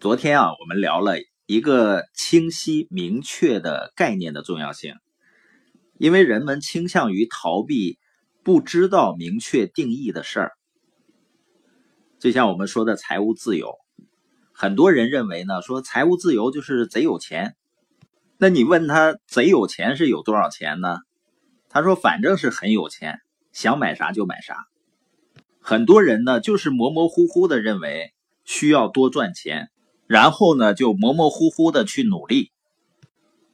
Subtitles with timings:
[0.00, 4.94] 昨天啊，我们聊了一个清晰明确的概念的重要性，
[5.98, 7.98] 因为人们倾向于逃避
[8.42, 10.52] 不知道明确定义的事儿。
[12.18, 13.74] 就像我们说的财务自由，
[14.54, 17.54] 很多人认为呢，说财务自由就是贼有钱。
[18.38, 20.96] 那你问他贼有钱是有多少钱呢？
[21.68, 23.18] 他说反正是很有钱，
[23.52, 24.56] 想买啥就买啥。
[25.60, 28.14] 很多人呢，就是模模糊糊的认为
[28.46, 29.68] 需要多赚钱。
[30.10, 32.50] 然后呢，就模模糊糊的去努力，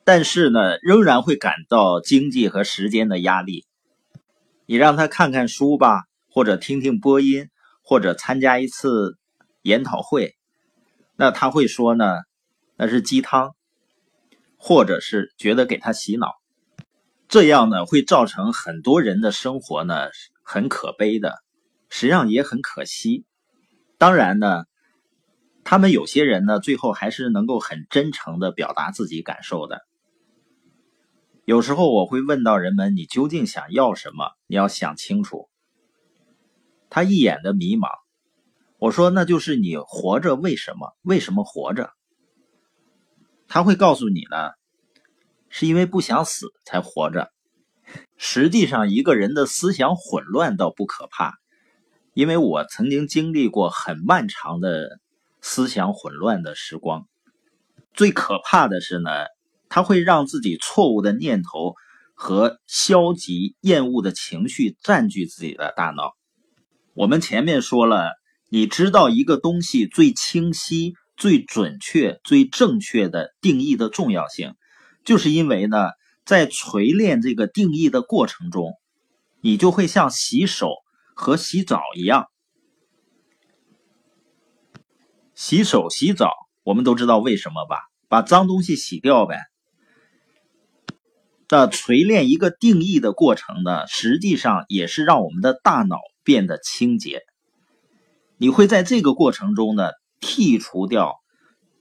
[0.04, 3.66] 但是呢，仍然会感到经济和时间的压力。
[4.64, 7.50] 你让他看看书吧，或者听听播音，
[7.82, 9.18] 或者参加一次
[9.60, 10.34] 研讨会，
[11.16, 12.06] 那他会说呢，
[12.78, 13.54] 那是鸡汤，
[14.56, 16.28] 或者是觉得给他洗脑，
[17.28, 20.08] 这样呢，会造成很多人的生活呢
[20.42, 21.34] 很可悲的，
[21.90, 23.26] 实际上也很可惜。
[23.98, 24.64] 当然呢。
[25.68, 29.80] 他们有些人呢，最后还是能够很真诚的表达自己感受的。
[31.44, 34.30] 有时候我会问到人们：“你究竟想要什么？
[34.46, 35.48] 你要想清楚。”
[36.88, 37.88] 他一眼的迷茫。
[38.78, 40.96] 我说：“那就是你活着为什么？
[41.02, 41.90] 为什么活着？”
[43.48, 44.52] 他会告诉你呢，
[45.48, 47.32] 是因为不想死才活着。
[48.16, 51.34] 实际上，一个人的思想混乱倒不可怕，
[52.14, 55.00] 因为我曾经经历过很漫长的。
[55.48, 57.06] 思想混乱的时光，
[57.94, 59.10] 最可怕的是呢，
[59.68, 61.74] 它会让自己错误的念头
[62.14, 66.16] 和消极厌恶的情绪占据自己的大脑。
[66.94, 68.10] 我们前面说了，
[68.50, 74.54] 你知道一个东西最清晰、最准确、最正确的定义的重要性，
[75.04, 75.90] 就是因为呢，
[76.24, 78.72] 在锤炼这个定义的过程中，
[79.40, 80.70] 你就会像洗手
[81.14, 82.26] 和洗澡一样。
[85.36, 86.32] 洗手洗澡，
[86.64, 87.76] 我们都知道为什么吧？
[88.08, 89.38] 把脏东西洗掉呗。
[91.50, 97.20] 那锤炼一个定义的过程呢，实际上也是让我们的大脑变得清洁。
[98.38, 99.90] 你会在这个过程中呢，
[100.22, 101.16] 剔除掉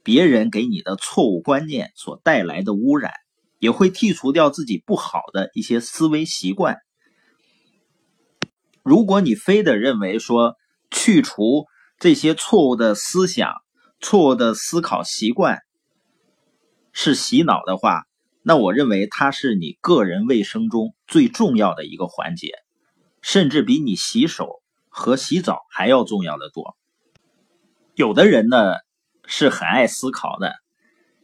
[0.02, 3.12] 别人给你的错误观念所带来的污染，
[3.58, 6.76] 也会剔除掉自己不好的一些思维习惯。
[8.82, 10.56] 如果你非得认为说
[10.90, 11.64] 去除。
[11.98, 13.54] 这些错误的思想、
[14.00, 15.62] 错误的思考习惯
[16.92, 18.04] 是洗脑的话，
[18.42, 22.52] 那我认为它是你个人卫生中最重要的一个环节，
[23.22, 26.76] 甚至比你洗手和洗澡还要重要的多。
[27.94, 28.74] 有的人呢
[29.24, 30.54] 是很爱思考的，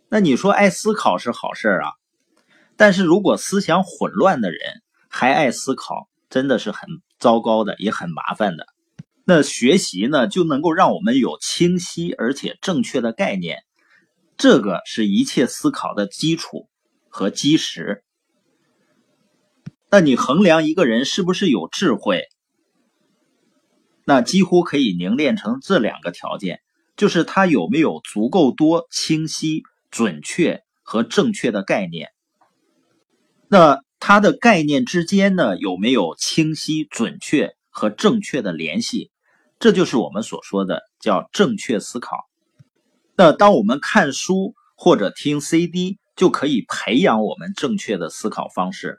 [0.09, 1.93] 那你说爱思考是好事啊，
[2.79, 4.59] 但是如果思想混乱的人
[5.11, 8.67] 还爱思考，真的是很糟糕的，也很麻烦的。
[9.35, 13.61] 那学习呢，就能够让我们有清晰而且正确的概念，
[14.37, 16.69] 这个是一切思考的基础
[17.09, 18.05] 和基石。
[19.91, 22.25] 那你衡量一个人是不是有智慧，
[24.05, 26.61] 那几乎可以凝练成这两个条件，
[26.95, 32.11] 就是他有没有足够多清晰、准确和正确的概念。
[33.49, 39.11] 那他的概念之间呢，有没有清晰、准确和正确的联系？
[39.63, 42.17] 这就是我们所说的叫正确思考。
[43.17, 48.99] 那当我们看书或者听 CD，就可以培养我们正确的思考方式。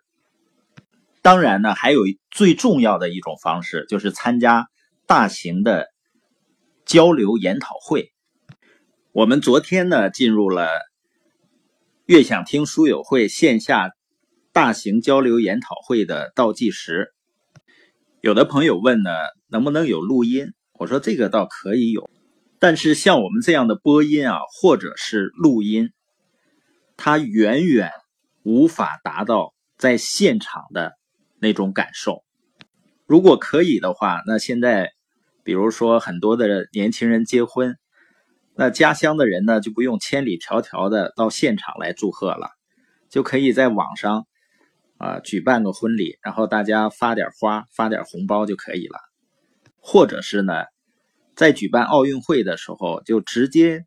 [1.22, 4.70] 当然呢，还有最重要的一种方式，就是参加
[5.06, 5.88] 大型的
[6.86, 8.14] 交流研讨会。
[9.12, 10.70] 我们昨天呢，进入了
[12.08, 13.92] “越想听书友会”线下
[14.54, 17.13] 大型交流研讨会的倒计时。
[18.24, 19.10] 有的朋友问呢，
[19.50, 20.54] 能不能有录音？
[20.80, 22.10] 我说这个倒可以有，
[22.58, 25.90] 但是像我们这样的播音啊，或者是录音，
[26.96, 27.92] 它远远
[28.44, 30.94] 无法达到在现场的
[31.38, 32.24] 那种感受。
[33.06, 34.94] 如果可以的话，那现在
[35.44, 37.76] 比如说很多的年轻人结婚，
[38.56, 42.52] 那家乡的人呢就不用千里迢迢的到现场来祝贺了，
[43.10, 44.26] 就可以在网上。
[45.04, 49.00] 啊，举办个婚礼，然后大家发点花，发点红包就可以了。
[49.82, 50.64] 或者是呢，
[51.36, 53.84] 在举办奥运会的时候，就直接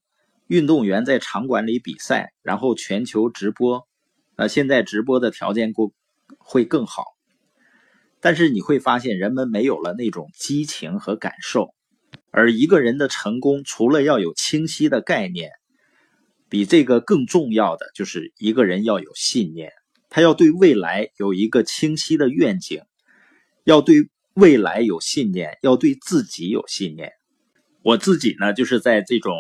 [0.47, 3.89] 运动员在场馆里比赛，然后全球直播。
[4.37, 5.91] 呃，现在直播的条件过
[6.37, 7.03] 会更好，
[8.21, 11.75] 但是你会发现人们没有了那种激情和感受。
[12.31, 15.53] 而一个人的成功，除了要有清晰的概念，
[16.51, 19.73] 比这个更重要的就是一个人要有信念。
[20.17, 22.81] 他要对未来有一个清晰的愿景，
[23.65, 27.13] 要对未来有信念，要对自己有信念。
[27.83, 29.35] 我自己呢，就是在这种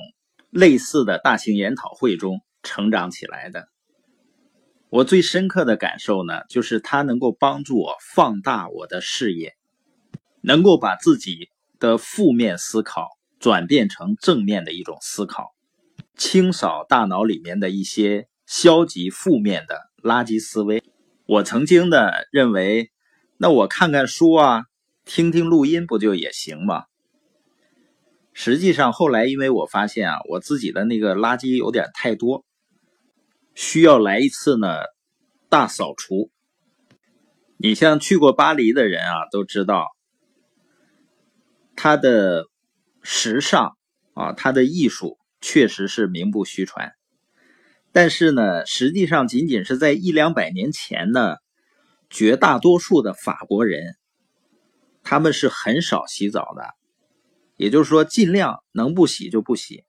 [0.51, 3.71] 类似的大型研讨会中成长起来的。
[4.91, 9.55] 我最深刻的感受呢，就是它能够帮助我放大我的视野，
[10.43, 13.09] 能够把自己的负面思考
[13.39, 15.55] 转变成正面的一种思考，
[16.19, 20.83] 清扫大脑里面的一些消极负面的垃圾思维。
[21.27, 22.91] 我曾经呢认为，
[23.37, 24.65] 那我看看书啊，
[25.05, 26.85] 听听录音不就也行吗？
[28.33, 32.45] 实际上后来因为我发现啊，我自己的那个垃圾有点太多。
[33.55, 34.81] 需要来一次呢，
[35.49, 36.31] 大扫除。
[37.57, 39.87] 你像去过巴黎的人啊，都知道，
[41.75, 42.45] 它的
[43.03, 43.77] 时尚
[44.13, 46.93] 啊，它的艺术确实是名不虚传。
[47.97, 51.37] 但是呢，实际上仅仅是在一两百年前呢，
[52.11, 53.97] 绝大多数的法国人，
[55.03, 56.75] 他们是很少洗澡的，
[57.57, 59.85] 也就是说，尽量能不洗就不洗。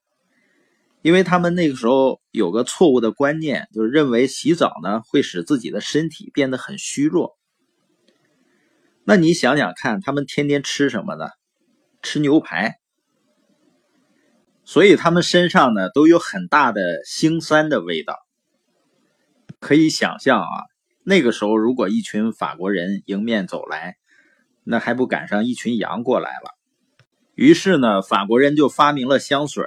[1.02, 7.38] 因为他们那个时候有个错误的观念，就是认为洗澡呢会使自己的身体变得很虚弱。
[9.04, 11.26] 那你想想看，他们天天吃什么呢？
[12.02, 12.80] 吃牛排，
[14.68, 18.18] 所以他们身上呢都有很大的腥膻的味道。
[19.62, 20.64] 可以想象啊，
[21.06, 23.96] 那个时候如果一群法国人迎面走来，
[24.66, 26.52] 那还不赶上一群羊过来了？
[27.34, 29.64] 于是呢，法国人就发明了香水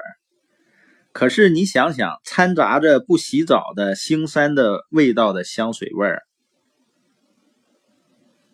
[1.12, 6.22] 可是你想想，掺杂着不洗澡的腥膻的味道的香水味儿，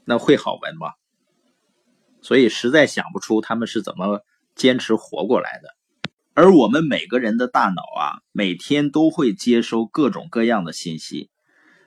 [0.05, 0.93] 那会好闻吗？
[2.23, 4.21] 所以实在想不出他们是怎么
[4.55, 5.71] 坚持活过来的。
[6.37, 11.31] 而我们每个人的大脑啊，每天都会接收各种各样的信息，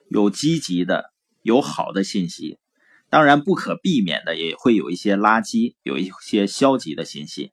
[0.09, 1.13] 有积极的，
[1.43, 2.57] 有好的信息，
[3.11, 7.51] 当然不可避免的也会有一些垃圾，有一些消极的信息。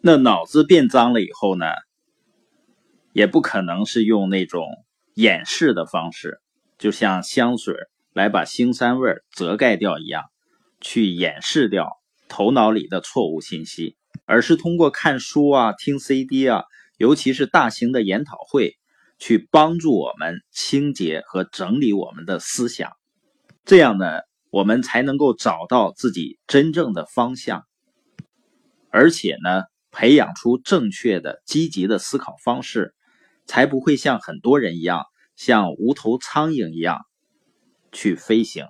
[0.00, 1.66] 那脑子变脏了以后呢，
[3.12, 4.68] 也不可能是用那种
[5.14, 6.40] 掩饰的方式，
[6.78, 7.74] 就像香水
[8.12, 10.22] 来把腥膻味遮盖掉一样，
[10.80, 11.90] 去掩饰掉
[12.28, 16.64] 头脑里的错误信息，而是通过看书啊、听 CD 啊，
[16.96, 18.76] 尤其是大型的研讨会，
[19.18, 22.92] 去帮助我们清洁和整理我们的思想。
[23.64, 27.64] 这样呢，我们才能够找到自己真正的方向，
[28.90, 29.64] 而且呢。
[29.96, 32.96] 培养出正确的、积极的思考方式，
[33.46, 35.04] 才不会像很多人一样，
[35.36, 37.06] 像无头苍蝇一样
[37.92, 38.66] 去飞行。